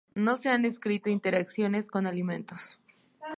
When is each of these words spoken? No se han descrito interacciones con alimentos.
No 0.15 0.35
se 0.35 0.49
han 0.49 0.63
descrito 0.63 1.11
interacciones 1.11 1.87
con 1.87 2.07
alimentos. 2.07 2.79